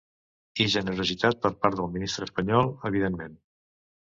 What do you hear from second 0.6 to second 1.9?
I generositat per part